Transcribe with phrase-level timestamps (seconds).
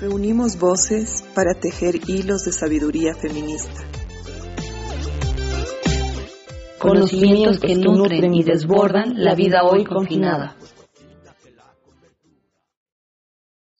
[0.00, 3.86] Reunimos voces para tejer hilos de sabiduría feminista.
[6.78, 10.56] Conocimientos que nutren y desbordan la vida hoy confinada.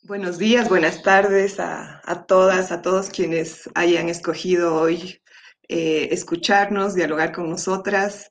[0.03, 5.23] Buenos días, buenas tardes a, todas, a todos quienes hayan escogido hoy
[5.69, 8.29] eh, escucharnos, dialogar con nosotras.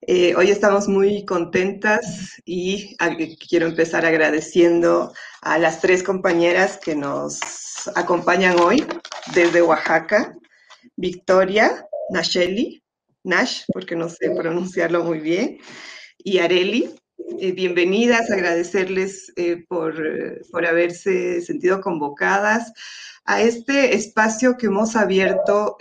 [0.00, 2.96] Eh, hoy estamos muy contentas y
[3.48, 7.40] quiero empezar agradeciendo a las tres compañeras que nos
[7.94, 8.84] acompañan hoy
[9.34, 10.36] desde Oaxaca,
[10.96, 12.82] Victoria, Nasheli,
[13.24, 15.58] Nash, porque no sé pronunciarlo muy bien,
[16.18, 16.94] y Areli.
[17.40, 19.94] Eh, bienvenidas, agradecerles eh, por,
[20.50, 22.72] por haberse sentido convocadas
[23.24, 25.76] a este espacio que hemos abierto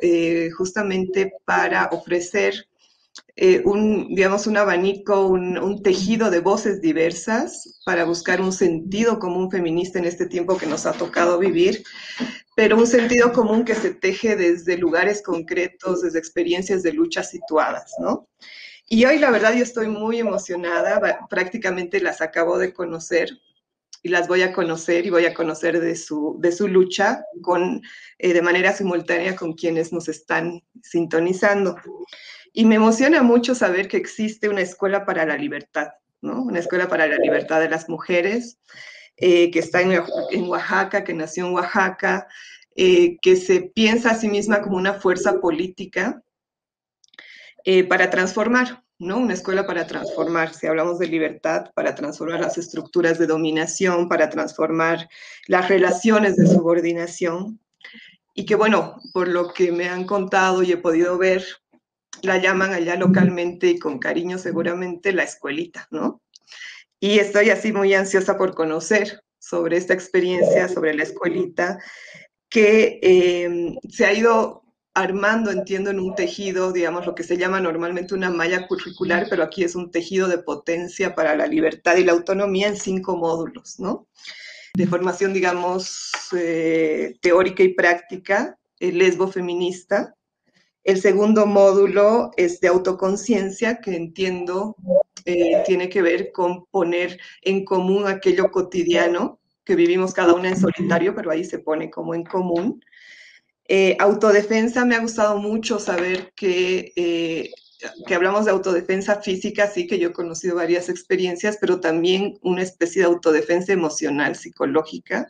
[0.58, 2.67] justamente para ofrecer
[3.36, 9.52] eh, un, digamos, un abanico, un, tejido de voces diversas para buscar un sentido común
[9.52, 11.84] feminista en este tiempo que nos ha tocado vivir,
[12.56, 17.94] pero un sentido común que se teje desde lugares concretos, desde experiencias de lucha situadas,
[18.00, 18.28] ¿no?
[18.90, 23.30] Y hoy la verdad yo estoy muy emocionada, prácticamente las acabo de conocer
[24.02, 27.82] y las voy a conocer y voy a conocer de su, de su lucha con,
[28.18, 31.76] eh, de manera simultánea con quienes nos están sintonizando.
[32.58, 35.90] Y me emociona mucho saber que existe una escuela para la libertad,
[36.22, 36.42] ¿no?
[36.42, 38.58] Una escuela para la libertad de las mujeres,
[39.16, 39.92] eh, que está en,
[40.48, 42.28] Oaxaca, que nació en Oaxaca,
[42.76, 46.24] eh, que se piensa a sí misma como una fuerza política
[47.64, 49.20] eh, para transformar, ¿no?
[49.20, 54.32] Una escuela para transformar, si hablamos de libertad, para transformar las estructuras de dominación, para
[54.32, 55.08] transformar
[55.46, 57.60] las relaciones de subordinación.
[58.34, 61.46] Y que bueno, por lo que me han contado y he podido ver,
[62.22, 66.22] la llaman allá localmente y con cariño seguramente la escuelita, ¿no?
[67.00, 71.80] Y estoy así muy ansiosa por conocer sobre esta experiencia, sobre la escuelita,
[72.50, 74.64] que em, se ha ido
[74.94, 79.44] armando, entiendo, en un tejido, digamos, lo que se llama normalmente una malla curricular, pero
[79.44, 83.80] aquí es un tejido de potencia para la libertad y la autonomía en cinco módulos,
[83.80, 84.08] ¿no?
[84.74, 90.17] De formación, digamos, eh, teórica y práctica, el lesbo feminista,
[90.88, 94.78] el segundo módulo es de autoconciencia, que entiendo
[95.26, 100.58] eh, tiene que ver con poner en común aquello cotidiano que vivimos cada una en
[100.58, 102.82] solitario, pero ahí se pone como en común.
[103.68, 107.52] Eh, autodefensa, me ha gustado mucho saber que, eh,
[108.08, 112.62] que hablamos de autodefensa física, sí que yo he conocido varias experiencias, pero también una
[112.62, 115.28] especie de autodefensa emocional, psicológica.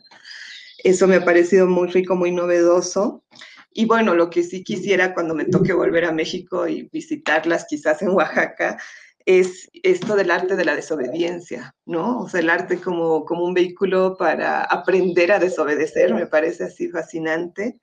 [0.84, 3.24] Eso me ha parecido muy rico, muy novedoso.
[3.70, 8.02] Y bueno, lo que sí quisiera cuando me toque volver a México y visitarlas quizás
[8.02, 8.78] en Oaxaca,
[9.24, 12.20] es esto del arte de la desobediencia, ¿no?
[12.20, 16.88] O sea, el arte como, como un vehículo para aprender a desobedecer, me parece así
[16.88, 17.78] fascinante.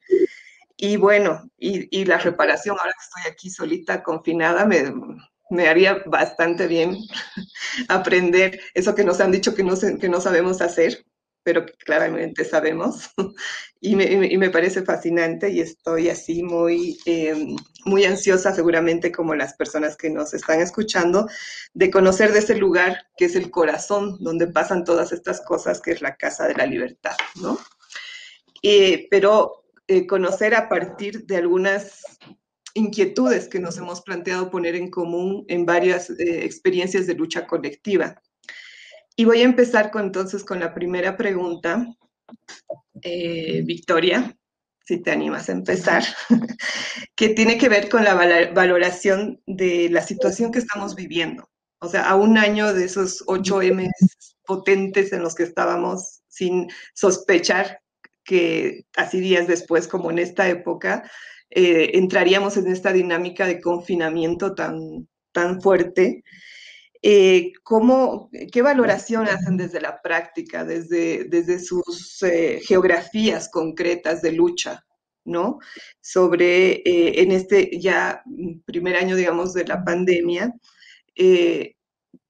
[0.75, 4.91] Y bueno, y, y la reparación, ahora que estoy aquí solita, confinada, me,
[5.49, 6.97] me haría bastante bien
[7.89, 11.04] aprender eso que nos han dicho que no, que no sabemos hacer,
[11.45, 13.11] pero claramente sabemos.
[13.79, 19.95] y, me, parece fascinante y estoy así muy, em, muy ansiosa, seguramente como las personas
[19.95, 21.29] que nos están escuchando,
[21.75, 25.91] de conocer de ese lugar que es el corazón donde pasan todas estas cosas, que
[25.91, 27.59] es la Casa de la Libertad, ¿no?
[29.11, 32.01] pero eh, conocer a partir de algunas
[32.73, 38.19] inquietudes que nos hemos planteado poner en común en varias eh, experiencias de lucha colectiva.
[39.15, 41.85] Y voy a empezar entonces con la primera pregunta.
[43.01, 44.35] Eh, Victoria,
[44.85, 46.03] si te animas a empezar,
[47.15, 48.13] que tiene que ver con la
[48.53, 51.49] valoración de la situación que estamos viviendo.
[51.79, 53.89] O sea, a un año de esos ocho M
[54.45, 57.81] potentes en los que estábamos sin sospechar
[58.23, 61.09] que así días después, como en esta época,
[61.51, 66.23] eh, entraríamos en esta dinámica de confinamiento tan, tan fuerte.
[67.07, 74.31] Eh, ¿cómo, ¿Qué valoración hacen desde la práctica, desde, desde sus eh, geografías concretas de
[74.31, 74.83] lucha,
[75.23, 75.59] ¿no?
[76.01, 78.23] Sobre, eh, en este ya
[78.65, 80.51] primer año, digamos, de la pandemia,
[81.13, 81.75] ¿qué,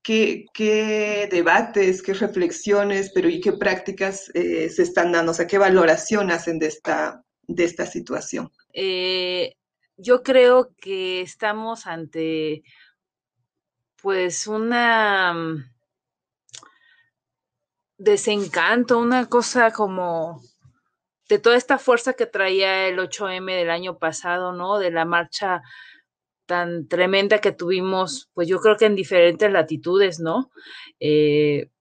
[0.03, 5.31] ¿qué, debates, qué reflexiones, pero y qué prácticas se están dando?
[5.31, 8.51] O sea, ¿qué valoración hacen de esta, de esta situación?
[9.97, 12.63] Yo creo que estamos ante
[14.05, 15.65] pues una mm,
[17.97, 20.43] desencanto, una cosa como
[21.27, 24.77] de toda esta fuerza que traía el 8M del año pasado, ¿no?
[24.77, 25.63] De la marcha
[26.45, 30.51] tan tremenda que tuvimos, pues yo creo que en diferentes latitudes, ¿no?
[30.99, 31.71] Eh,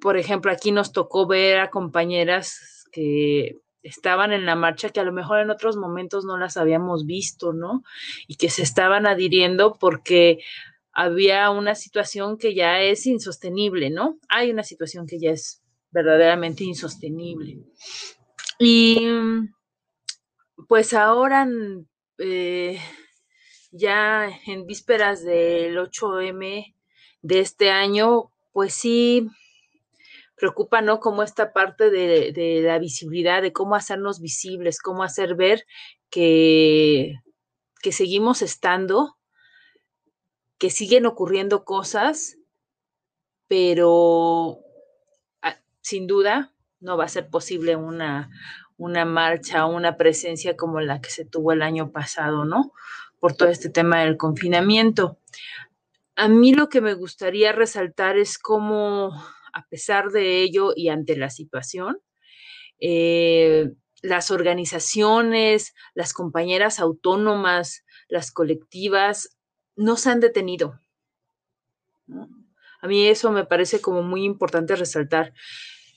[0.00, 5.04] por ejemplo, aquí nos tocó ver a compañeras que estaban en la marcha que a
[5.04, 7.82] lo mejor en otros momentos no las habíamos visto, ¿no?
[8.28, 10.38] Y que se estaban adhiriendo porque
[10.98, 14.18] había una situación que ya es insostenible, ¿no?
[14.30, 17.58] Hay una situación que ya es verdaderamente insostenible.
[18.58, 19.06] Y
[20.68, 21.46] pues ahora,
[22.16, 22.80] eh,
[23.72, 26.74] ya en vísperas del 8M
[27.20, 29.28] de este año, pues sí,
[30.34, 30.98] preocupa, ¿no?
[30.98, 35.66] Como esta parte de, la visibilidad, de cómo hacernos visibles, cómo hacer ver
[36.08, 37.16] que,
[37.82, 39.15] que seguimos estando,
[40.58, 42.38] que siguen ocurriendo cosas,
[43.48, 44.60] pero
[45.42, 48.30] ah, sin duda no va a ser posible una,
[48.76, 52.72] una marcha, una presencia como la que se tuvo el año pasado, ¿no?
[53.18, 55.18] Por todo este tema del confinamiento.
[56.16, 59.12] A mí lo que me gustaría resaltar es cómo
[59.52, 61.98] a pesar de ello y ante la situación,
[62.78, 63.72] eh,
[64.02, 69.35] las organizaciones, las compañeras autónomas, las colectivas,
[69.76, 70.80] no se han detenido.
[72.80, 75.32] A mí eso me parece como muy importante resaltar.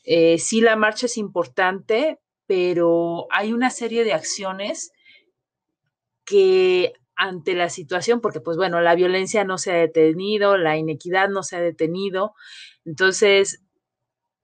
[0.03, 4.91] Eh, sí, la marcha es importante, pero hay una serie de acciones
[6.25, 11.27] que ante la situación, porque pues bueno, la violencia no se ha detenido, la inequidad
[11.27, 12.33] no se ha detenido,
[12.85, 13.61] entonces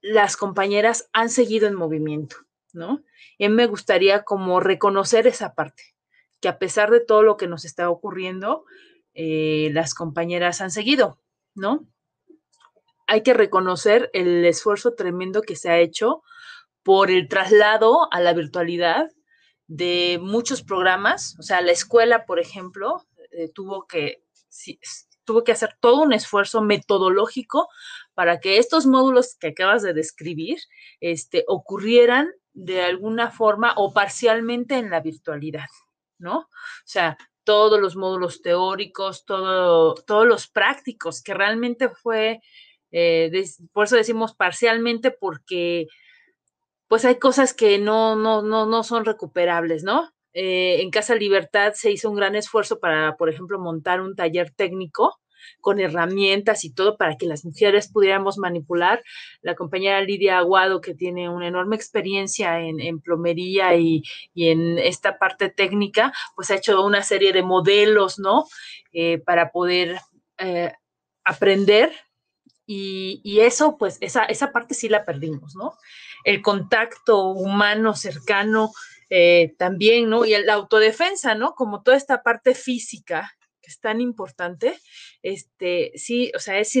[0.02, 2.36] las compañeras han seguido en movimiento,
[2.74, 3.02] ¿no?
[3.38, 5.94] Y me gustaría como reconocer esa parte,
[6.40, 8.66] que a pesar de todo lo que nos está ocurriendo,
[9.18, 11.18] eh, las compañeras han seguido,
[11.54, 11.88] ¿no?
[13.06, 16.22] Hay que reconocer el esfuerzo tremendo que se ha hecho
[16.82, 19.08] por el traslado a la virtualidad
[19.68, 24.22] de muchos programas, o sea, la escuela, por ejemplo, eh, tuvo que
[25.24, 27.68] tuvo que hacer todo un esfuerzo metodológico
[28.14, 30.58] para que estos módulos que acabas de describir
[31.00, 35.66] este, ocurrieran de alguna forma o parcialmente en la virtualidad,
[36.18, 36.38] ¿no?
[36.38, 36.48] O
[36.84, 37.16] sea,
[37.46, 42.40] todos los módulos teóricos, todo, todos los prácticos, que realmente fue,
[42.90, 43.30] eh,
[43.72, 45.86] por eso decimos parcialmente, porque
[46.88, 50.12] pues hay cosas que no, no, no, no son recuperables, ¿no?
[50.34, 54.50] Eh, en Casa Libertad se hizo un gran esfuerzo para, por ejemplo, montar un taller
[54.50, 55.18] técnico
[55.60, 59.02] con herramientas y todo para que las mujeres pudiéramos manipular.
[59.42, 64.02] La compañera Lidia Aguado, que tiene una enorme experiencia en, plomería y,
[64.34, 68.44] en esta parte técnica, pues ha hecho una serie de modelos, ¿no?
[68.92, 70.00] Eh, para poder
[70.38, 70.72] eh,
[71.24, 71.92] aprender
[72.66, 75.74] y, eso, pues, esa, esa parte sí la perdimos, ¿no?
[76.24, 78.72] El contacto humano cercano
[79.08, 80.24] eh, también, ¿no?
[80.24, 81.54] Y la autodefensa, ¿no?
[81.54, 83.35] Como toda esta parte física
[83.66, 84.78] es tan importante,
[85.22, 86.76] este, sí, o sea, es,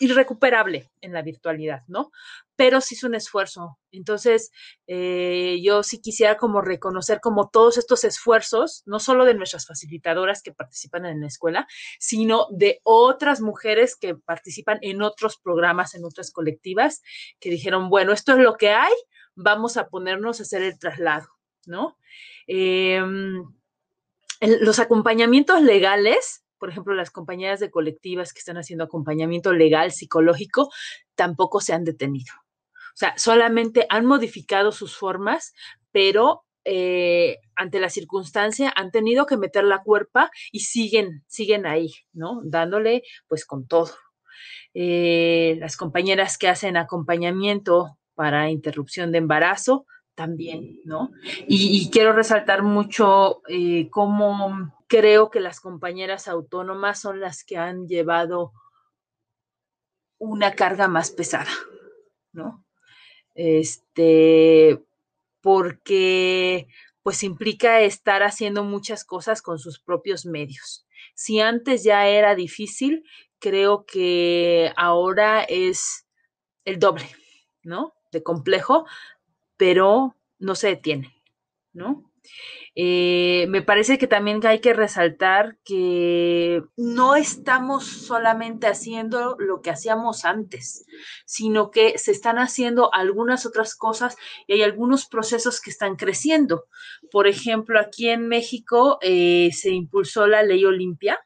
[0.00, 2.12] irrecuperable en la virtualidad, ¿no?
[2.54, 3.78] Pero sí es un esfuerzo.
[3.90, 4.50] Entonces,
[4.86, 10.42] eh, yo sí quisiera como reconocer como todos estos esfuerzos, no solo de nuestras facilitadoras
[10.42, 11.66] que participan en la escuela,
[11.98, 17.02] sino de otras mujeres que participan en otros programas, en otras colectivas,
[17.40, 18.94] que dijeron, bueno, esto es lo que hay,
[19.34, 21.28] vamos a ponernos a hacer el traslado,
[21.66, 21.98] ¿no?
[24.40, 30.70] Los acompañamientos legales, por ejemplo, las compañías de colectivas que están haciendo acompañamiento legal, psicológico,
[31.14, 32.32] tampoco se han detenido.
[32.74, 35.52] O sea, solamente han modificado sus formas,
[35.92, 41.92] pero eh, ante la circunstancia han tenido que meter la cuerpa y siguen, siguen ahí,
[42.12, 42.40] ¿no?
[42.42, 43.92] Dándole pues con todo.
[44.74, 49.86] Eh, las compañeras que hacen acompañamiento para interrupción de embarazo,
[50.16, 51.12] también, ¿no?
[51.46, 57.86] Y, quiero resaltar mucho eh, cómo creo que las compañeras autónomas son las que han
[57.86, 58.52] llevado
[60.18, 61.50] una carga más pesada,
[62.32, 62.64] ¿no?
[63.34, 64.82] Este,
[65.40, 66.66] porque
[67.02, 70.86] pues implica estar haciendo muchas cosas con sus propios medios.
[71.14, 73.04] Si antes ya era difícil,
[73.38, 76.06] creo que ahora es
[76.64, 77.06] el doble,
[77.62, 77.94] ¿no?
[78.10, 78.86] De complejo,
[79.56, 81.22] pero no se detiene,
[81.72, 82.10] ¿no?
[82.78, 89.70] Eh, me parece que también hay que resaltar que no estamos solamente haciendo lo que
[89.70, 90.84] hacíamos antes,
[91.24, 96.66] sino que se están haciendo algunas otras cosas y hay algunos procesos que están creciendo.
[97.10, 101.18] Por ejemplo, aquí en México eh, se impulsó la ley Olimpia.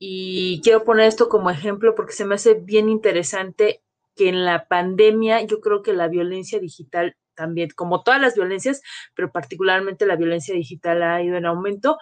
[0.00, 3.83] Y quiero poner esto como ejemplo porque se me hace bien interesante
[4.14, 8.80] que en la pandemia yo creo que la violencia digital también, como todas las violencias,
[9.14, 11.98] pero particularmente la violencia digital ha ido en aumento.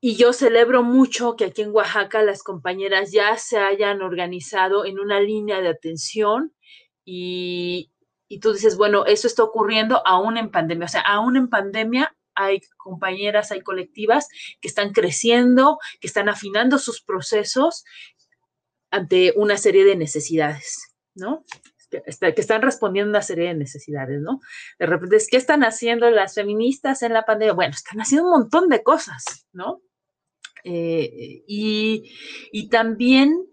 [0.00, 4.98] Y yo celebro mucho que aquí en Oaxaca las compañeras ya se hayan organizado en
[4.98, 6.52] una línea de atención
[7.06, 7.90] y,
[8.28, 10.86] y tú dices, bueno, eso está ocurriendo aún en pandemia.
[10.86, 14.28] O sea, aún en pandemia hay compañeras, hay colectivas
[14.60, 17.84] que están creciendo, que están afinando sus procesos
[18.94, 21.44] ante una serie de necesidades, ¿no?
[21.90, 24.40] que, están respondiendo a una serie de necesidades, ¿no?
[24.78, 27.54] De repente, ¿qué están haciendo las feministas en la pandemia?
[27.54, 29.82] Bueno, están haciendo un montón de cosas, ¿no?
[30.64, 33.46] Eh, y, también,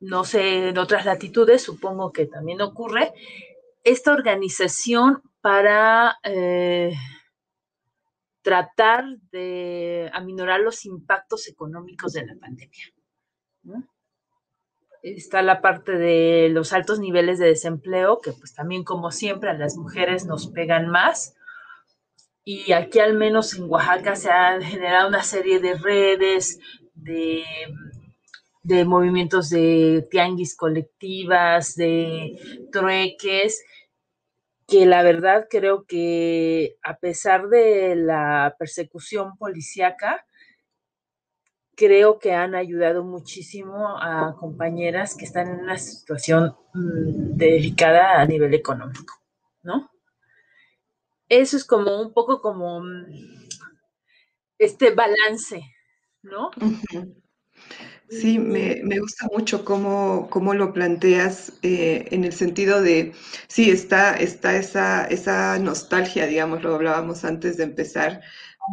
[0.00, 3.12] no sé, en otras latitudes, supongo que también ocurre,
[3.82, 6.94] esta organización para eh,
[8.42, 12.92] tratar de aminorar los impactos económicos de la pandemia.
[13.62, 13.95] ¿no?
[15.14, 19.54] Está la parte de los altos niveles de desempleo, que pues también como siempre a
[19.54, 21.34] las mujeres nos pegan más.
[22.44, 26.60] Y aquí al menos en Oaxaca se han generado una serie de redes,
[26.94, 27.44] de,
[28.62, 33.64] de movimientos de tianguis colectivas, de trueques,
[34.66, 40.26] que la verdad creo que a pesar de la persecución policíaca,
[41.76, 48.26] creo que han ayudado muchísimo a compañeras que están en una situación mm, delicada a
[48.26, 49.14] nivel económico,
[49.62, 49.90] ¿no?
[51.28, 53.48] Eso es como un poco como mm,
[54.58, 55.62] este balance,
[56.22, 56.50] ¿no?
[58.08, 63.12] Sí, me, gusta mucho cómo, cómo lo planteas eh, en el sentido de,
[63.48, 68.22] sí, está, está esa, esa nostalgia, digamos, lo hablábamos antes de empezar,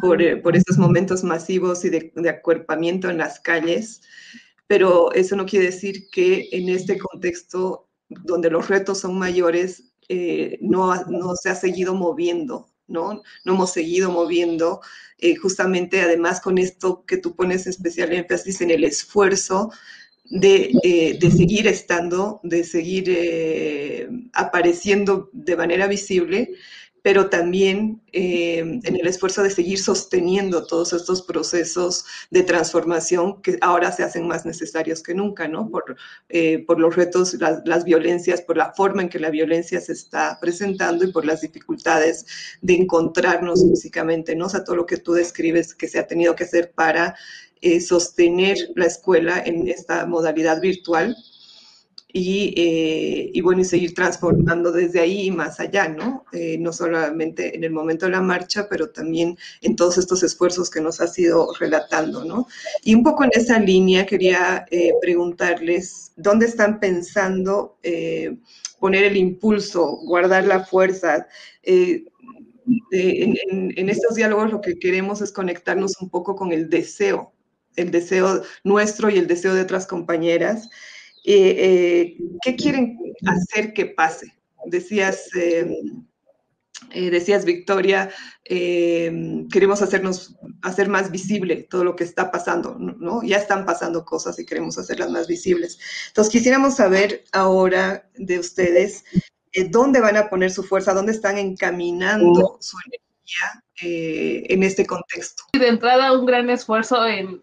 [0.01, 4.01] por, eh, por esos momentos masivos y de, de, acuerpamiento en las calles,
[4.67, 10.57] pero eso no quiere decir que en este contexto donde los retos son mayores, eh,
[10.61, 13.21] no, no se ha seguido moviendo, ¿no?
[13.45, 14.81] No hemos seguido moviendo,
[15.19, 19.71] eh, justamente además con esto que tú pones especial énfasis en el esfuerzo
[20.25, 26.55] de, de seguir estando, de seguir apareciendo de manera visible,
[27.03, 33.57] pero también eh, en el esfuerzo de seguir sosteniendo todos estos procesos de transformación que
[33.59, 35.69] ahora se hacen más necesarios que nunca, ¿no?
[35.69, 35.97] Por,
[36.29, 40.39] eh, por los retos, las, violencias, por la forma en que la violencia se está
[40.39, 42.25] presentando y por las dificultades
[42.61, 44.45] de encontrarnos físicamente, ¿no?
[44.45, 47.15] O sea, todo lo que tú describes que se ha tenido que hacer para
[47.61, 51.17] eh, sostener la escuela en esta modalidad virtual
[52.15, 56.25] eh, y, bueno, y seguir transformando desde ahí y más allá, ¿no?
[56.31, 60.69] Eh, no solamente en el momento de la marcha, pero también en todos estos esfuerzos
[60.69, 62.45] que nos ha sido relatando, ¿no?
[62.83, 67.77] Y un poco en esa línea quería eh, preguntarles, ¿dónde están pensando
[68.79, 71.27] poner el impulso, guardar la fuerza?
[71.63, 72.05] En,
[72.91, 77.33] en estos diálogos lo que queremos es conectarnos un poco con el deseo,
[77.75, 80.69] el deseo nuestro y el deseo de otras compañeras.
[81.23, 84.35] Eh, eh, ¿Qué quieren hacer que pase?
[84.65, 86.05] Decías, em,
[86.91, 88.09] eh, decías Victoria,
[88.43, 93.23] em, queremos hacernos, hacer más visible todo lo que está pasando, ¿no?
[93.23, 95.79] Ya están pasando cosas y queremos hacerlas más visibles.
[96.07, 99.05] Entonces, quisiéramos saber ahora de ustedes
[99.69, 105.43] dónde van a poner su fuerza, dónde están encaminando su energía en este contexto.
[105.53, 107.41] De entrada, un gran esfuerzo en,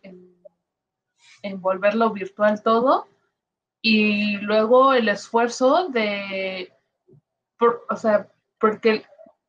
[1.43, 3.07] en volverlo virtual todo
[3.83, 6.73] y luego el esfuerzo de,
[7.89, 9.05] o sea, porque,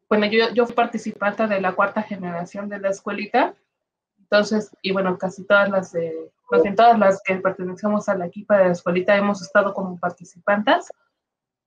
[0.10, 3.56] bueno, yo, yo fui participante de la cuarta generación de la escuelita,
[4.20, 8.28] entonces, y bueno, casi todas las de, más bien todas las que pertenecemos a la
[8.28, 10.90] equipa de la escuelita hemos estado como participantes.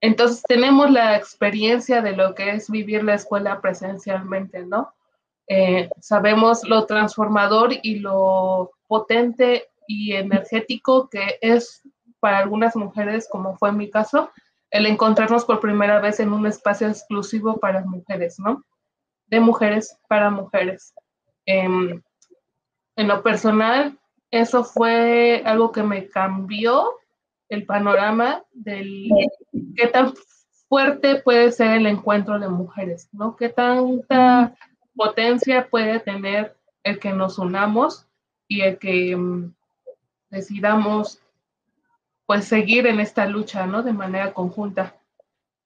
[0.01, 4.93] Entonces tenemos la experiencia de lo que es vivir la escuela presencialmente, ¿no?
[5.47, 11.81] Eh, sabemos lo transformador y lo potente y energético que es
[12.25, 14.31] para algunas mujeres, como fue mi caso,
[14.71, 18.63] el encontrarnos por primera vez en un espacio exclusivo para mujeres, ¿no?
[19.27, 20.91] De mujeres para mujeres.
[21.45, 22.01] Em,
[22.95, 23.95] en lo personal,
[24.31, 26.95] eso fue algo que me cambió
[27.47, 29.11] el panorama del
[29.75, 30.15] qué tan
[30.67, 33.35] fuerte puede ser el encuentro de mujeres, ¿no?
[33.35, 34.55] ¿Qué tanta
[34.95, 38.07] potencia puede tener el que nos unamos
[38.47, 39.53] y el que mm,
[40.31, 41.21] decidamos
[42.25, 43.83] pues seguir en esta lucha, ¿no?
[43.83, 44.95] De manera conjunta.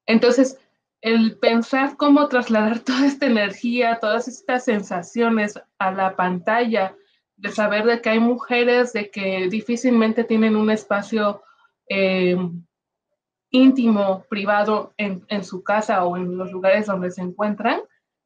[0.05, 0.59] Entonces,
[1.01, 6.95] el pensar cómo trasladar toda esta energía, todas estas sensaciones a la pantalla,
[7.37, 11.41] de saber de que hay mujeres, de que difícilmente tienen un espacio
[11.87, 12.37] eh,
[13.49, 17.79] íntimo, privado en, en, su casa o en los lugares donde se encuentran,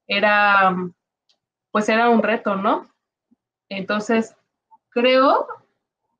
[0.07, 0.75] era,
[1.71, 2.87] pues era un reto, ¿no?
[3.69, 4.35] Entonces,
[4.89, 5.47] creo,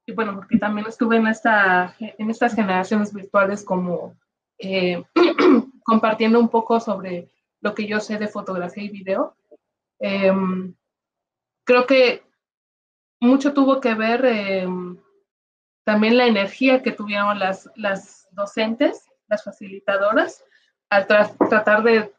[0.05, 4.15] y bueno, porque también estuve en, esta, en estas generaciones virtuales como
[4.57, 5.03] eh,
[5.83, 7.29] compartiendo un poco sobre
[7.61, 9.35] lo que yo sé de fotografía y video,
[9.99, 10.75] em,
[11.63, 12.23] creo que
[13.21, 14.97] mucho tuvo que ver em,
[15.85, 20.43] también la energía que tuvieron las, las docentes, las facilitadoras,
[20.89, 22.13] al tratar de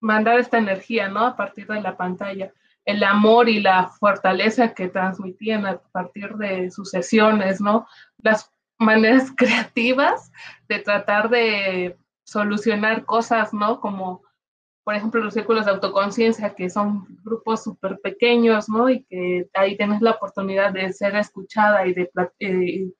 [0.00, 1.24] mandar esta energía, ¿no?
[1.24, 2.52] A partir de la pantalla.
[2.84, 7.86] El amor y la fortaleza que transmitían a partir de sus sesiones, ¿no?
[8.18, 10.32] Las maneras creativas
[10.68, 13.80] de tratar de solucionar cosas, ¿no?
[13.80, 14.22] Como,
[14.84, 18.88] por ejemplo, los círculos de autoconciencia, que son grupos súper pequeños, ¿no?
[18.88, 22.90] Y que ahí tienes la oportunidad de ser escuchada y de, eh,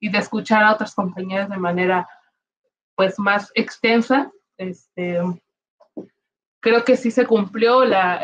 [0.00, 2.08] y de escuchar a otras compañeras de manera,
[2.94, 4.30] pues, más extensa.
[4.56, 5.20] Este,
[6.60, 8.20] creo que sí se cumplió la,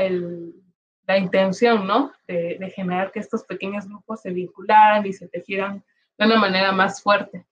[1.06, 2.12] la intención, ¿no?
[2.26, 5.84] De, de, generar que estos pequeños grupos se vincularan y se tejieran
[6.18, 7.46] de una manera más fuerte.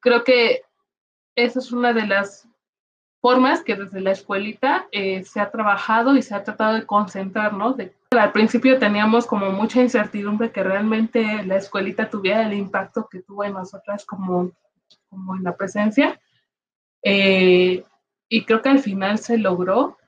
[0.00, 0.62] creo que
[1.36, 2.48] esa es una de las
[3.20, 7.52] formas que desde la escuelita eh, se ha trabajado y se ha tratado de concentrar,
[7.52, 7.72] ¿no?
[7.72, 13.22] De, al principio teníamos como mucha incertidumbre que realmente la escuelita tuviera el impacto que
[13.22, 14.50] tuvo en nosotras como,
[15.10, 16.20] como en la presencia.
[17.02, 17.84] Eh,
[18.28, 19.98] y creo que al final se logró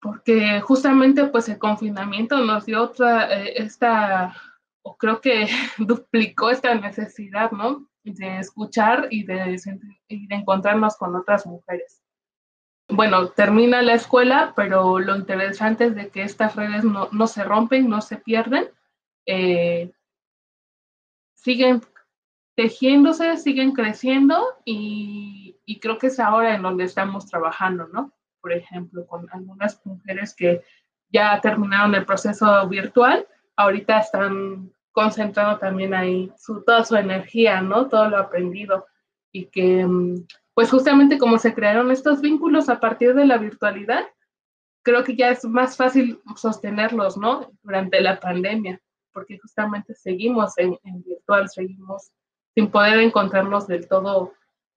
[0.00, 4.34] porque justamente pues el confinamiento nos dio otra, eh, esta,
[4.82, 5.46] o creo que
[5.78, 7.88] duplicó esta necesidad, ¿no?
[8.04, 9.60] De escuchar y de,
[10.08, 12.02] y de encontrarnos con otras mujeres.
[12.88, 17.42] Bueno, termina la escuela, pero lo interesante es de que estas redes no, no se
[17.42, 18.68] rompen, no se pierden,
[19.26, 19.90] eh,
[21.34, 21.80] siguen
[22.54, 28.12] tejiéndose, siguen creciendo y, y creo que es ahora en donde estamos trabajando, ¿no?
[28.46, 30.62] Por ejemplo, con algunas mujeres que
[31.12, 37.88] ya terminaron el proceso virtual, ahorita están concentrando también ahí su, toda su energía, ¿no?
[37.88, 38.86] Todo lo aprendido
[39.32, 44.04] y que, mm, pues justamente como se crearon estos vínculos a partir de la virtualidad,
[44.84, 47.50] creo que ya es más fácil sostenerlos, ¿no?
[47.64, 48.80] Durante la pandemia,
[49.12, 52.12] porque justamente seguimos en, en virtual, seguimos
[52.54, 54.34] sin poder encontrarnos del todo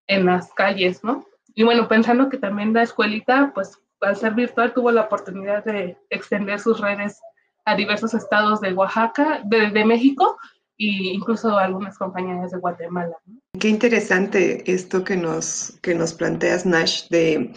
[0.08, 1.24] en las calles, ¿no?
[1.60, 5.98] Y bueno, pensando que también la escuelita, pues al ser virtual, tuvo la oportunidad de
[6.10, 7.20] extender sus redes
[7.66, 10.38] a diversos estados de Oaxaca, de, México
[10.78, 13.18] e incluso algunas compañías de Guatemala.
[13.60, 17.52] Qué interesante esto que nos, que nos planteas, Nash, de,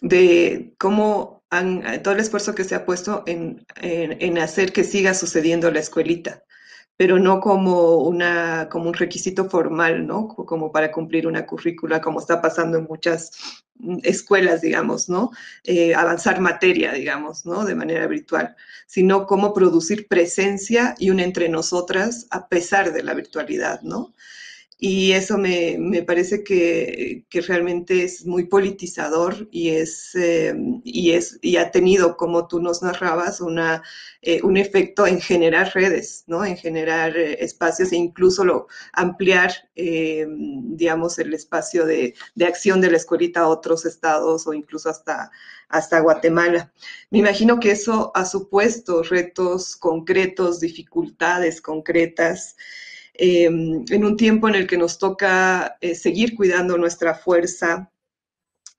[0.00, 1.42] de cómo
[2.02, 6.42] todo el esfuerzo que se ha puesto en, en hacer que siga sucediendo la escuelita
[6.96, 10.28] pero no como, una, como un requisito formal, ¿no?
[10.28, 13.32] Como para cumplir una currícula, como está pasando en muchas
[13.78, 15.30] mm, escuelas, digamos, ¿no?
[15.64, 17.64] Eh, avanzar materia, digamos, ¿no?
[17.64, 18.56] De manera virtual,
[18.86, 24.14] sino cómo producir presencia y una entre nosotras a pesar de la virtualidad, ¿no?
[24.78, 31.12] Y eso me, me parece que, que, realmente es muy politizador y, es, eh, y,
[31.12, 33.82] es, y ha tenido, como tú nos narrabas, una,
[34.20, 36.44] eh, un efecto en generar redes, ¿no?
[36.44, 42.90] en generar eh, espacios e incluso lo, ampliar, digamos, el espacio de, de, acción de
[42.90, 45.30] la escuelita a otros estados o incluso hasta,
[45.70, 46.70] hasta Guatemala.
[47.10, 52.56] Me imagino que eso ha supuesto retos concretos, dificultades concretas.
[53.18, 57.90] Em, en un tiempo en el que nos toca eh, seguir cuidando nuestra fuerza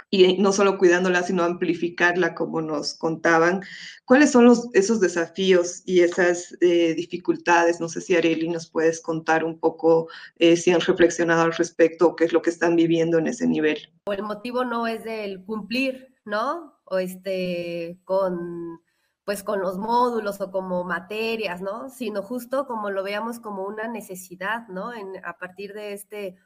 [0.10, 3.62] y no solo cuidándola, sino amplificarla, como nos contaban.
[4.06, 7.82] ¿Cuáles son los, esos desafíos y esas eh, dificultades?
[7.82, 12.08] No sé si Areli nos puedes contar un poco eh, si han reflexionado al respecto
[12.08, 13.92] o qué es lo que están viviendo en ese nivel.
[14.06, 16.80] El motivo no es del cumplir, ¿no?
[16.86, 18.80] O este, con
[19.28, 21.90] pues con los módulos o como materias, ¿no?
[21.90, 24.94] Sino justo como lo veamos como una necesidad, ¿no?
[24.94, 26.38] En, a partir de este,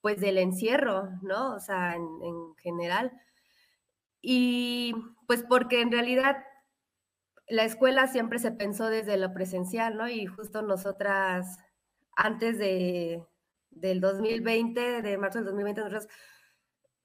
[0.00, 1.56] pues del encierro, ¿no?
[1.56, 3.10] O sea, en, en general.
[4.22, 4.94] Y
[5.26, 6.44] pues porque en realidad
[7.48, 10.08] la escuela siempre se pensó desde lo presencial, ¿no?
[10.08, 11.58] Y justo nosotras,
[12.14, 13.26] antes de,
[13.70, 16.06] del 2020, de marzo del 2020, nosotros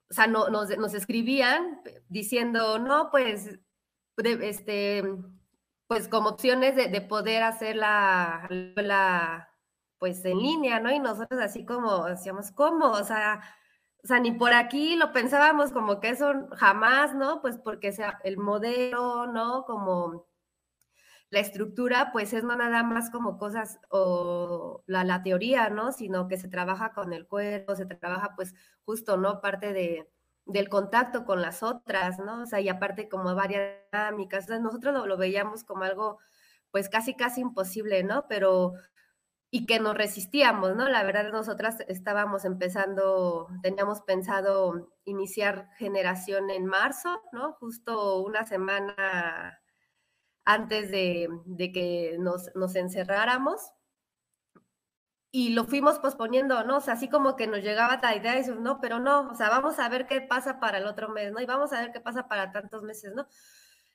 [0.08, 3.58] o sea, no, nos, nos escribían diciendo, no, pues,
[4.16, 5.02] este,
[5.86, 9.48] pues como opciones de, de poder hacer la, la,
[9.98, 10.92] pues en línea, ¿no?
[10.92, 12.90] Y nosotros así como decíamos, ¿cómo?
[12.90, 13.42] O sea,
[14.02, 17.40] o sea, ni por aquí lo pensábamos como que eso jamás, ¿no?
[17.40, 19.64] Pues porque sea el modelo, ¿no?
[19.64, 20.26] Como
[21.30, 25.92] la estructura, pues es no nada más como cosas o la, la teoría, ¿no?
[25.92, 29.40] Sino que se trabaja con el cuerpo, se trabaja pues justo, ¿no?
[29.40, 30.10] Parte de,
[30.46, 32.42] del contacto con las otras, ¿no?
[32.42, 34.48] O sea, y aparte como varias dinámicas.
[34.48, 36.18] Nosotros lo, veíamos como algo
[36.70, 38.26] pues casi, casi imposible, ¿no?
[38.28, 38.74] Pero
[39.50, 40.88] y que nos resistíamos, ¿no?
[40.88, 47.52] La verdad, nosotras estábamos empezando, teníamos pensado iniciar generación en marzo, ¿no?
[47.52, 49.60] Justo una semana
[50.44, 51.28] antes de,
[51.72, 53.60] que nos, nos, encerráramos.
[55.36, 56.76] Y lo fuimos posponiendo, ¿no?
[56.76, 59.48] O sea, así como que nos llegaba la idea de no, pero no, o sea,
[59.48, 61.40] vamos a ver qué pasa para el otro mes, ¿no?
[61.40, 63.26] Y vamos a ver qué pasa para tantos meses, ¿no?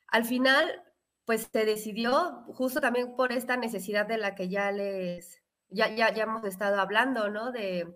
[0.08, 0.84] Al final,
[1.24, 6.14] pues se decidió, justo también por esta necesidad de la que ya les, ya, ya,
[6.14, 7.54] ya hemos estado hablando, ¿no?
[7.54, 7.88] De,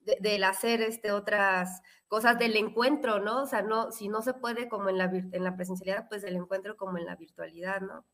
[0.00, 3.44] de, del hacer este, otras cosas del encuentro, ¿no?
[3.44, 6.36] O sea, no, si no se puede como en la, en la presencialidad, pues del
[6.36, 8.04] encuentro como en la virtualidad, ¿no?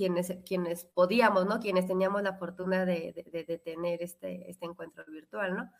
[0.00, 1.60] Quienes, quienes podíamos, ¿no?
[1.60, 5.70] Quienes teníamos la fortuna de, de, de tener este, este encuentro virtual, ¿no?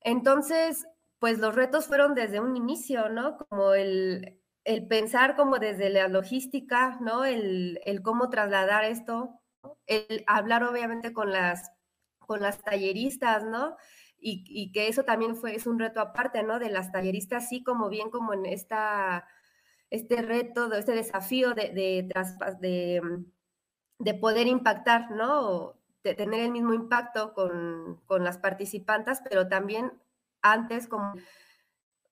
[0.00, 0.86] Entonces,
[1.18, 3.36] pues los retos fueron desde un inicio, ¿no?
[3.36, 7.26] Como el, el pensar como desde la logística, ¿no?
[7.26, 9.38] El, el cómo trasladar esto
[9.86, 11.72] el hablar obviamente con las,
[12.18, 13.76] con las talleristas, ¿no?
[14.20, 16.58] Y, que eso también fue, es un reto aparte, ¿no?
[16.58, 19.28] De las talleristas, así como bien como en esta,
[19.90, 23.02] este reto, de este desafío de, de,
[23.98, 25.74] de, poder impactar, ¿no?
[26.02, 29.92] De tener el mismo impacto con, con las participantes, pero también
[30.42, 31.14] antes como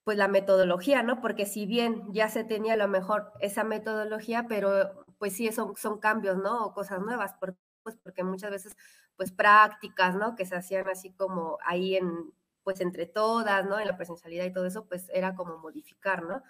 [0.04, 1.20] pues la metodología, ¿no?
[1.20, 5.76] Porque si bien ya se tenía a lo mejor esa metodología, pero pues sí, son,
[5.76, 6.64] son cambios, ¿no?
[6.64, 7.34] O cosas nuevas,
[7.82, 8.76] pues porque muchas veces,
[9.16, 10.36] pues prácticas, ¿no?
[10.36, 13.80] Que se hacían así como ahí en, pues entre todas, ¿no?
[13.80, 16.42] En la presencialidad y todo eso, pues era como modificar, ¿no?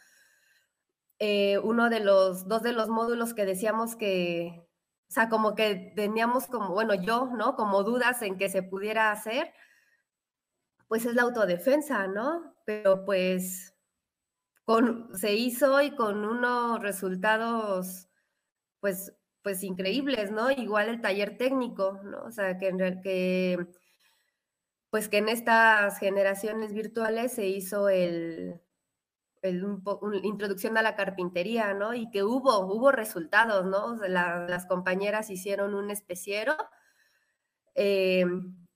[1.18, 4.66] Eh, uno de los, dos de los módulos que decíamos que,
[5.09, 7.57] o sea, como que teníamos como, bueno, yo, ¿no?
[7.57, 9.52] Como dudas en que se pudiera hacer,
[10.88, 12.55] pues es la autodefensa, ¿no?
[12.64, 13.74] Pero pues
[14.64, 18.09] con, se hizo y con unos resultados
[18.81, 20.50] pues, pues increíbles, ¿no?
[20.50, 22.24] Igual el taller técnico, ¿no?
[22.24, 23.66] O sea, que, que
[24.90, 28.61] pues que en estas generaciones virtuales se hizo el,
[29.48, 31.94] introducción a la carpintería, ¿no?
[31.94, 33.96] Y que hubo, hubo resultados, ¿no?
[34.06, 36.56] Las compañeras hicieron un especiero.
[37.74, 38.24] Eh,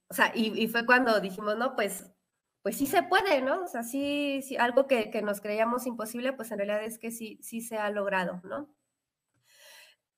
[0.09, 2.11] o sea, y, y, fue cuando dijimos, no, pues,
[2.61, 3.63] pues sí se puede, ¿no?
[3.63, 7.11] O sea, sí, sí algo que, que, nos creíamos imposible, pues en realidad es que
[7.11, 8.69] sí, sí se ha logrado, ¿no?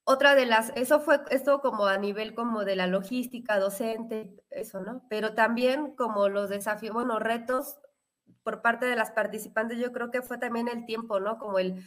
[0.04, 4.80] otra de las, eso fue esto como a nivel como de la logística docente, eso,
[4.80, 5.02] ¿no?
[5.08, 7.78] Pero también como los desafíos, bueno, retos
[8.44, 11.38] por parte de las participantes, yo creo que fue también el tiempo, ¿no?
[11.38, 11.84] Como el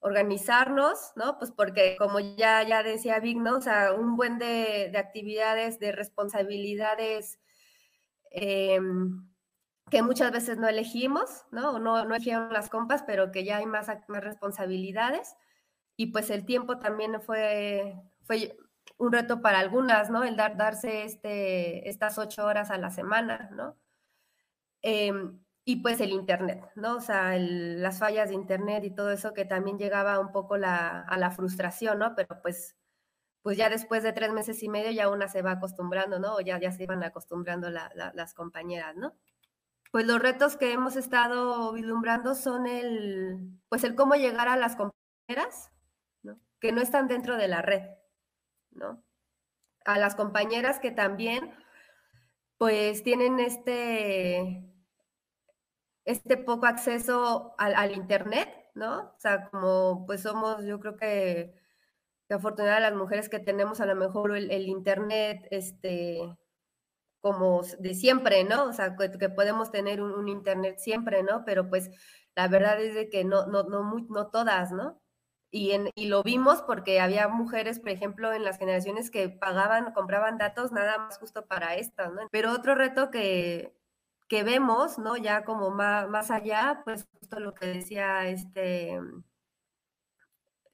[0.00, 1.38] organizarnos, ¿no?
[1.38, 3.58] Pues porque como ya, ya decía Vic, ¿no?
[3.58, 7.38] O sea, un buen de, actividades, de responsabilidades
[8.30, 9.28] em,
[9.90, 11.78] que muchas veces no elegimos, ¿no?
[11.78, 15.36] No, no elegieron las compas, pero que ya hay más, más responsabilidades
[15.96, 18.56] y pues el tiempo también fue, fue
[18.96, 20.24] un reto para algunas, ¿no?
[20.24, 23.76] El dar, darse este, estas ocho horas a la semana, ¿no?
[24.82, 25.38] Em,
[25.70, 26.96] y pues el Internet, ¿no?
[26.96, 31.02] O sea, las fallas de Internet y todo eso que también llegaba un poco la,
[31.02, 32.16] a la frustración, ¿no?
[32.16, 32.76] Pero pues,
[33.42, 36.34] pues ya después de tres meses y medio ya una se va acostumbrando, ¿no?
[36.34, 39.14] O ya, ya se iban acostumbrando las compañeras, ¿no?
[39.92, 44.74] Pues los retos que hemos estado vislumbrando son el, pues el cómo llegar a las
[44.74, 45.70] compañeras,
[46.58, 47.90] que no están dentro de la red,
[48.72, 49.04] ¿no?
[49.84, 51.54] A las compañeras que también,
[52.58, 54.69] pues, tienen este,
[56.10, 59.12] este poco acceso al, Internet, ¿no?
[59.16, 61.54] O sea, como pues somos, yo creo que,
[62.28, 66.20] que afortunadas las mujeres que tenemos a lo mejor el, Internet, este,
[67.20, 68.64] como de siempre, ¿no?
[68.64, 71.44] O sea, que, podemos tener un, Internet siempre, ¿no?
[71.44, 71.90] Pero pues
[72.36, 75.00] la verdad es de que no, no, no, muy, no todas, ¿no?
[75.52, 79.92] Y, en, y lo vimos porque había mujeres, por ejemplo, en las generaciones que pagaban,
[79.92, 82.28] compraban datos nada más justo para estas, ¿no?
[82.30, 83.74] Pero otro reto que,
[84.30, 85.16] que vemos, ¿no?
[85.16, 88.98] Ya como más, más allá, pues justo lo que decía este,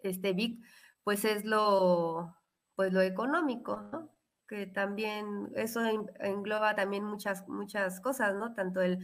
[0.01, 0.63] este Vic,
[1.05, 2.37] pues es lo,
[2.77, 4.13] pues lo económico, ¿no?
[4.47, 5.81] Que también eso
[6.21, 8.55] engloba también muchas, muchas cosas, ¿no?
[8.55, 8.99] Tanto el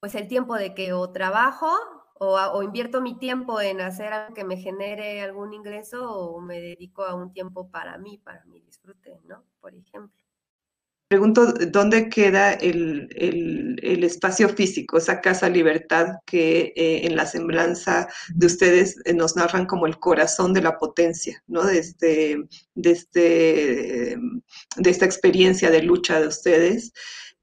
[0.00, 1.68] pues el tiempo de que o trabajo
[2.18, 7.04] o, invierto mi tiempo en hacer algo que me genere algún ingreso o me dedico
[7.04, 9.44] a un tiempo para mí, para mi disfrute, ¿no?
[9.60, 10.23] Por ejemplo.
[11.08, 13.08] Pregunto, ¿dónde queda el,
[14.04, 19.66] espacio físico, esa casa libertad que eh, en la semblanza de ustedes eh, nos narran
[19.66, 21.64] como el corazón de la potencia, ¿no?
[21.64, 22.38] De, este,
[22.74, 24.16] de, este,
[24.76, 26.92] de esta experiencia de lucha de ustedes.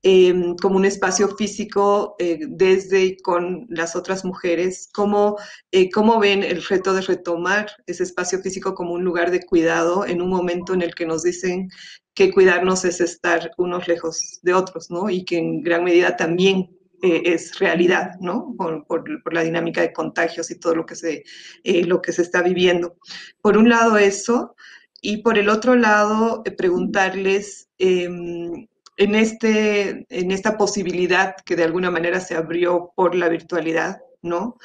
[0.04, 5.38] Em, como un espacio físico eh, desde y con las otras mujeres, ¿cómo,
[5.72, 10.04] eh, ¿cómo ven el reto de retomar ese espacio físico como un lugar de cuidado
[10.08, 11.70] en un momento en el que nos dicen
[12.16, 15.08] que cuidarnos es estar unos lejos de otros, ¿no?
[15.08, 18.56] Y que en gran medida también eh, es realidad, ¿no?
[18.58, 21.24] Por, por, la dinámica de contagios y todo lo que, se,
[21.64, 22.98] lo que se está viviendo.
[23.40, 24.56] Por un lado eso,
[25.00, 28.68] y por el otro lado preguntarles em,
[29.02, 34.58] en, este, en esta posibilidad que de alguna manera se abrió por la virtualidad, ¿no?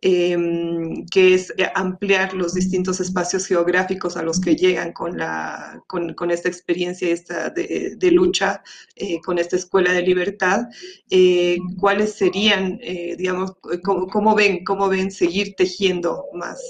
[0.00, 5.80] Em, que es eh, ampliar los distintos espacios geográficos a los que llegan con, la,
[5.86, 8.62] con, con esta experiencia esta de, de lucha,
[8.96, 10.62] eh, con esta escuela de libertad,
[11.10, 12.78] eh, ¿cuáles serían,
[13.18, 13.52] digamos,
[13.84, 16.60] cómo, cómo, ven, cómo ven seguir tejiendo más,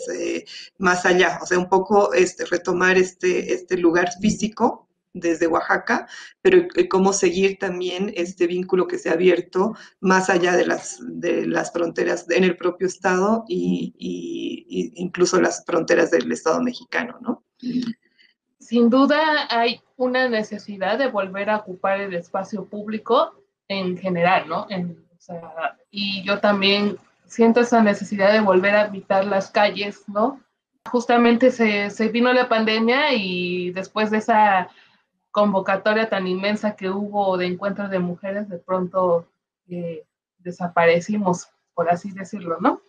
[0.78, 1.38] más allá?
[1.40, 6.06] O sea, un poco este, retomar este, este lugar físico desde Oaxaca,
[6.40, 10.98] pero eh, cómo seguir también este vínculo que se ha abierto más allá de las,
[11.02, 13.94] de las fronteras en el propio Estado y,
[14.94, 17.44] incluso las fronteras del Estado mexicano, ¿no?
[18.58, 23.34] Sin duda hay una necesidad de volver a ocupar el espacio público
[23.68, 24.66] en general, ¿no?
[25.90, 30.40] y yo también siento esa necesidad de volver a habitar las calles, ¿no?
[30.90, 34.68] Justamente se, se vino la pandemia y después de esa
[35.32, 39.26] convocatoria tan inmensa que hubo de encuentros de mujeres, de pronto
[39.68, 40.04] eh,
[40.38, 42.82] desaparecimos, por así decirlo, ¿no?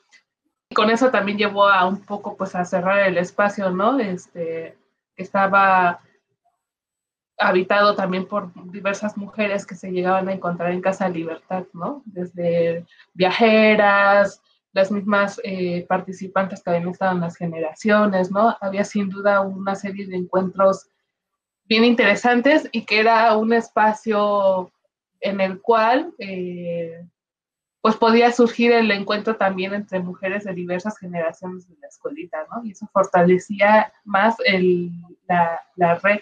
[0.70, 3.98] Y con eso también llevó a un poco, pues, a cerrar el espacio, ¿no?
[4.00, 4.78] Este,
[5.16, 6.02] estaba
[7.38, 12.04] habitado también por diversas mujeres que se llegaban a encontrar en Casa Libertad, ¿no?
[12.06, 14.42] Desde viajeras,
[14.74, 18.58] las mismas eh, participantes que habían estado en las generaciones, ¿no?
[18.60, 20.88] Había sin duda una serie de encuentros
[21.66, 24.72] bien interesantes y que era un espacio
[25.22, 27.06] en el cual eh,
[27.82, 32.64] pues podía surgir el encuentro también entre mujeres de diversas generaciones de la escuelita, ¿no?
[32.64, 34.92] Y eso fortalecía más el,
[35.28, 36.22] la, red,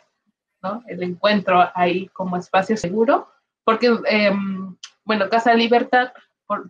[0.63, 0.84] ¿no?
[0.88, 3.27] El encuentro ahí como espacio seguro,
[3.63, 4.75] porque, em,
[5.06, 6.13] bueno, Casa Libertad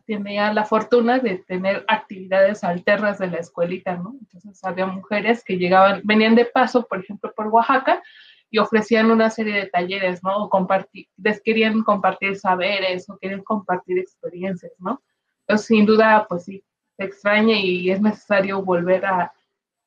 [0.05, 4.15] tenía la fortuna de tener actividades alternas de la escuelita, ¿no?
[4.19, 8.03] Entonces había mujeres que llegaban, venían de paso, por ejemplo, por Oaxaca,
[8.51, 10.43] y ofrecían una serie de talleres, ¿no?
[10.43, 11.07] O compartir,
[11.43, 15.01] querían compartir saberes o querían compartir experiencias, ¿no?
[15.47, 16.63] Entonces, sin duda, pues sí,
[16.97, 19.33] se extraña y es necesario volver a,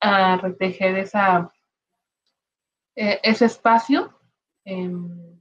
[0.01, 1.53] a retejer esa,
[2.97, 4.19] eh, ese espacio.
[4.65, 5.39] Em,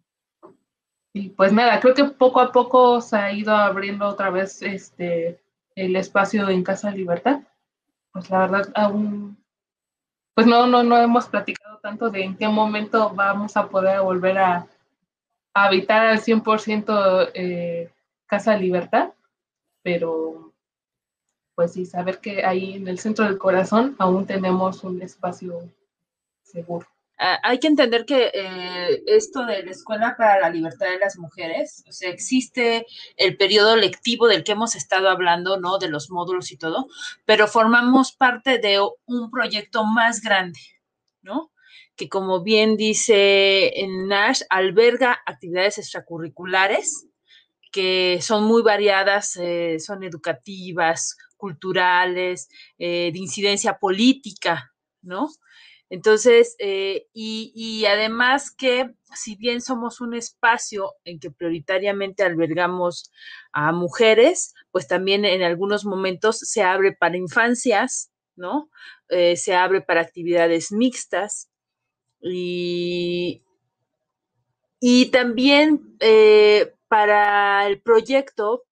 [1.13, 5.41] y pues nada, creo que poco a poco se ha ido abriendo otra vez este,
[5.75, 7.41] el espacio en Casa Libertad.
[8.11, 9.37] Pues la verdad, aún,
[10.33, 14.37] pues no, no, no hemos platicado tanto de en qué momento vamos a poder volver
[14.37, 14.65] a,
[15.53, 17.91] habitar al 100% eh,
[18.25, 19.09] Casa Libertad,
[19.83, 20.53] pero
[21.53, 25.59] pues sí, saber que ahí en el centro del corazón aún tenemos un espacio
[26.41, 26.87] seguro.
[27.19, 31.17] Ah, hay que entender que eh, esto de la Escuela para la Libertad de las
[31.17, 35.77] Mujeres, o sea, existe el periodo lectivo del que hemos estado hablando, ¿no?
[35.77, 36.87] De los módulos y todo,
[37.25, 40.59] pero formamos parte de un proyecto más grande,
[41.21, 41.52] ¿no?
[41.95, 43.73] Que como bien dice
[44.07, 47.07] Nash, alberga actividades extracurriculares
[47.73, 55.27] que son muy variadas, eh, son educativas, culturales, eh, de incidencia política, ¿no?
[55.89, 63.11] Entonces, eh, y, además que si bien somos un espacio en que prioritariamente albergamos
[63.51, 68.69] a mujeres, pues también en algunos momentos se abre para infancias, ¿no?
[69.35, 71.51] se abre para actividades mixtas,
[72.23, 73.43] y,
[74.79, 78.63] y también eh, para el proyecto,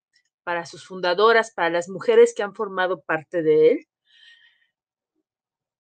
[0.43, 3.87] para sus fundadoras, para las mujeres que han formado parte de él,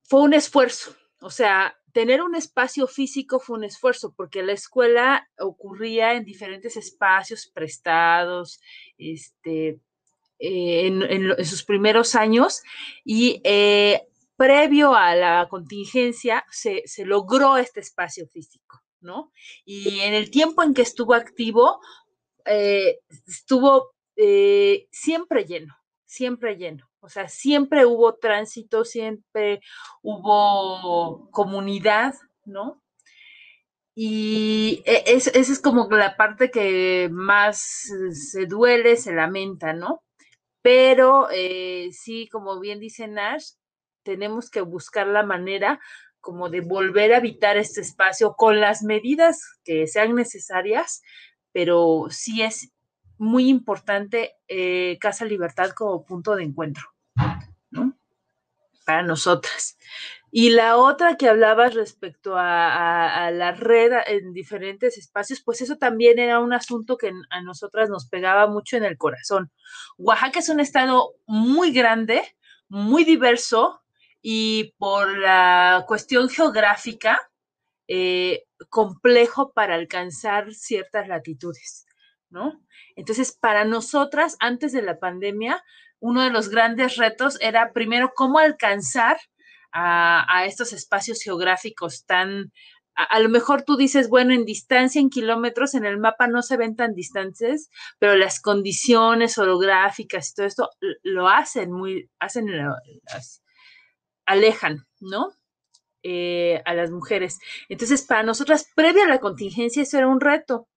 [0.03, 0.95] fue un esfuerzo.
[1.21, 6.77] O sea, tener un espacio físico fue un esfuerzo porque la escuela ocurría en diferentes
[6.77, 8.59] espacios prestados,
[8.97, 9.79] este,
[10.39, 12.61] eh, en, sus primeros años
[13.05, 14.07] y eh,
[14.41, 19.31] previo a la contingencia se, logró este espacio físico, ¿no?
[19.65, 21.79] Y en el tiempo en que estuvo activo,
[22.45, 25.75] eh, estuvo eh, siempre lleno,
[26.05, 26.89] siempre lleno.
[27.01, 29.61] O sea, siempre hubo tránsito, siempre
[30.01, 32.81] hubo comunidad, ¿no?
[33.93, 40.01] Y e, esa es como la parte que más se duele, se lamenta, ¿no?
[40.63, 43.51] Pero eh, sí, como bien dice Nash,
[44.03, 45.79] tenemos que buscar la manera
[46.19, 51.01] como de volver a habitar este espacio con las medidas que sean necesarias,
[51.51, 52.71] pero sí es
[53.17, 56.83] muy importante eh, Casa Libertad como punto de encuentro,
[57.71, 57.97] ¿no?
[58.85, 59.77] Para nosotras.
[60.33, 66.19] Y la otra que hablabas respecto a, la red en diferentes espacios, pues eso también
[66.19, 69.51] era un asunto que a nosotras nos pegaba mucho en el corazón.
[69.97, 72.23] Oaxaca es un estado muy grande,
[72.69, 73.80] muy diverso
[74.21, 77.19] y por la cuestión geográfica,
[77.87, 81.85] eh, complejo para alcanzar ciertas latitudes,
[82.29, 82.61] ¿no?
[82.95, 85.63] Entonces, para nosotras, antes de la pandemia,
[85.99, 89.19] uno de los grandes retos era primero cómo alcanzar
[89.73, 92.51] a, estos espacios geográficos tan,
[92.95, 96.57] a, lo mejor tú dices, bueno, en distancia, en kilómetros, en el mapa no se
[96.57, 100.69] ven tan distantes, pero las condiciones orográficas y todo esto
[101.03, 102.47] lo hacen muy, hacen,
[104.25, 105.31] alejan, ¿no?
[106.03, 107.39] Eh, a las mujeres.
[107.69, 110.67] Entonces, para nosotras, previa a la contingencia, eso era un reto,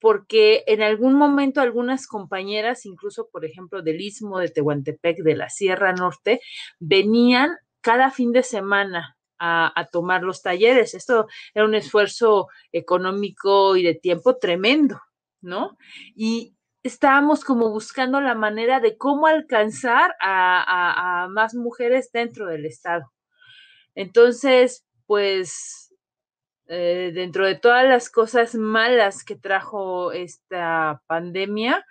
[0.00, 5.48] porque en algún momento algunas compañeras, incluso, por ejemplo, del Istmo de Tehuantepec, de la
[5.48, 6.40] Sierra Norte,
[6.78, 10.94] venían cada fin de semana a, tomar los talleres.
[10.94, 15.00] Esto era un esfuerzo económico y de tiempo tremendo,
[15.40, 15.78] ¿no?
[16.14, 16.55] Y
[16.86, 23.12] estábamos como buscando la manera de cómo alcanzar a, más mujeres dentro del Estado.
[23.94, 25.94] Entonces, pues,
[26.68, 31.84] eh, dentro de todas las cosas malas que trajo esta pandemia,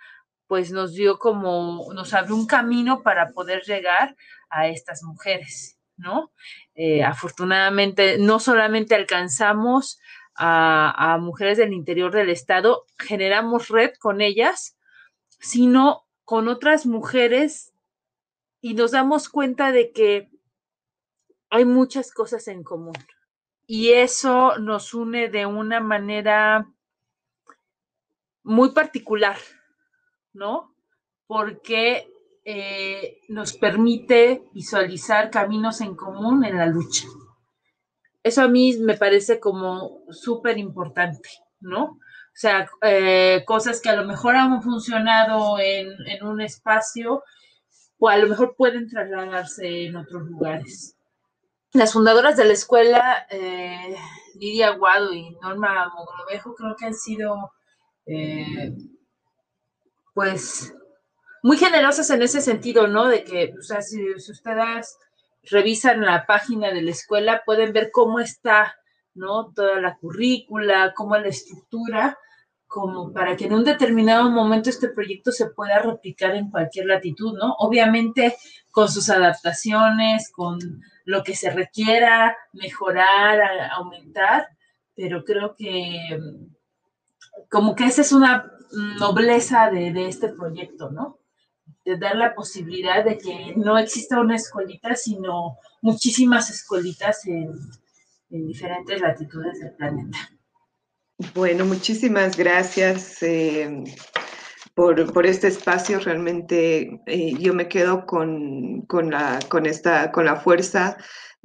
[0.46, 4.16] pues nos dio como, nos abrió un camino para poder llegar
[4.48, 5.76] a estas mujeres.
[5.96, 6.30] ¿no?
[6.74, 9.98] Eh, afortunadamente, no solamente alcanzamos
[10.38, 14.75] a, mujeres del interior del estado, generamos red con ellas,
[15.38, 17.72] sino con otras mujeres
[18.60, 20.30] y nos damos cuenta de que
[21.50, 22.96] hay muchas cosas en común.
[23.66, 26.72] Y eso nos une de una manera
[28.42, 29.38] muy particular,
[30.32, 30.74] ¿no?
[31.26, 32.12] Porque
[32.44, 37.06] eh, nos permite visualizar caminos en común en la lucha.
[38.22, 41.28] Eso a mí me parece como súper importante,
[41.60, 41.98] ¿no?
[42.36, 45.88] O sea, eh, cosas que a lo mejor han funcionado en,
[46.20, 47.24] un espacio
[47.98, 50.98] o a lo mejor pueden trasladarse en otros lugares.
[51.72, 53.96] Las fundadoras de la escuela, eh,
[54.34, 57.52] Lidia Aguado y Norma Mogrovejo, creo que han sido,
[60.12, 60.74] pues,
[61.42, 63.06] muy generosas en ese sentido, ¿no?
[63.06, 64.98] De que, o sea, si, ustedes
[65.44, 68.76] revisan la página de la escuela, pueden ver cómo está,
[69.14, 69.52] ¿no?
[69.54, 72.18] Toda la currícula, cómo es la estructura,
[72.76, 77.32] como para que en un determinado momento este proyecto se pueda replicar en cualquier latitud,
[77.32, 77.54] ¿no?
[77.58, 78.36] Obviamente
[78.70, 80.58] con sus adaptaciones, con
[81.06, 83.40] lo que se requiera mejorar,
[83.74, 84.48] aumentar,
[84.94, 86.20] pero creo que
[87.50, 88.52] como que esa es una
[89.00, 91.18] nobleza de, este proyecto, ¿no?
[91.82, 97.52] de dar la posibilidad de que no exista una escuelita, sino muchísimas escuelitas en,
[98.28, 100.18] diferentes latitudes del planeta.
[101.34, 103.84] Bueno, muchísimas gracias eh,
[104.74, 105.98] por, este espacio.
[105.98, 110.98] Realmente eh, yo me quedo con, la, con, esta, con la fuerza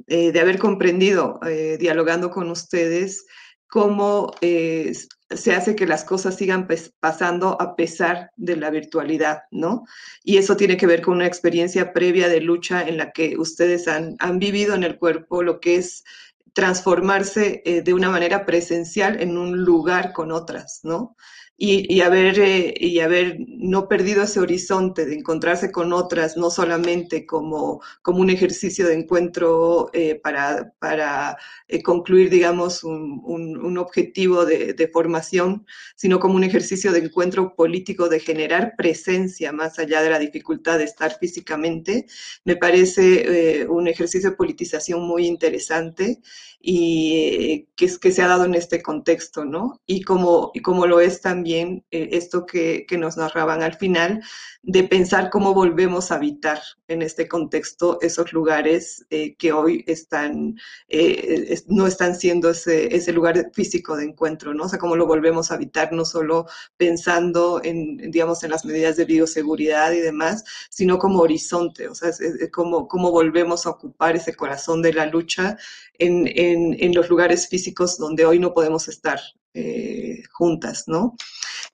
[0.08, 1.40] eh, de haber comprendido,
[1.78, 3.24] dialogando con ustedes,
[3.66, 6.68] cómo se hace que las cosas sigan
[7.00, 9.84] pasando a pesar de la virtualidad, ¿no?
[10.22, 13.88] Y eso tiene que ver con una experiencia previa de lucha en la que ustedes
[13.88, 16.04] han, han vivido en el cuerpo lo que es
[16.52, 21.16] transformarse eh, de una manera presencial en un lugar con otras, ¿no?
[21.64, 27.24] y, haber, eh, y haber no perdido ese horizonte de encontrarse con otras, no solamente
[27.24, 31.36] como, como un ejercicio de encuentro eh, para, para
[31.84, 35.64] concluir, digamos, un, un, objetivo de, de, formación,
[35.94, 40.78] sino como un ejercicio de encuentro político, de generar presencia más allá de la dificultad
[40.78, 42.06] de estar físicamente,
[42.44, 46.20] me parece un ejercicio de politización muy interesante
[46.64, 49.80] y que, que se ha dado en este contexto, ¿no?
[49.84, 54.22] Y como, y como lo es también esto que, que nos narraban al final,
[54.62, 60.56] de pensar cómo volvemos a habitar en este contexto esos lugares eh, que hoy están,
[60.88, 64.64] eh, no están siendo ese, ese, lugar físico de encuentro, ¿no?
[64.64, 66.46] O sea, cómo lo volvemos a habitar, no solo
[66.76, 72.10] pensando en, digamos, en las medidas de bioseguridad y demás, sino como horizonte, o sea,
[72.10, 75.56] es, como, volvemos a ocupar ese corazón de la lucha
[75.98, 79.20] en, en, en los lugares físicos donde hoy no podemos estar
[79.54, 81.14] eh, juntas, ¿no?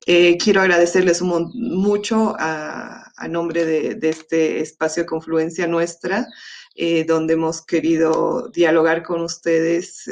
[0.05, 6.27] Eh, quiero agradecerles mucho a, nombre de, este espacio de confluencia nuestra,
[6.75, 10.03] eh, donde hemos querido dialogar con ustedes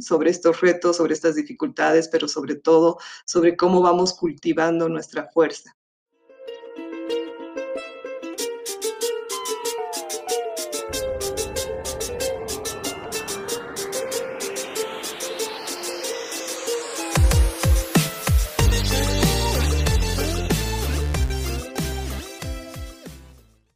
[0.00, 5.76] sobre estos retos, sobre estas dificultades, pero sobre todo sobre cómo vamos cultivando nuestra fuerza.